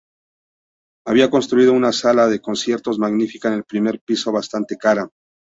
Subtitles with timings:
[1.05, 5.07] Había construido una sala de conciertos magnífica en el primer piso bastante cara.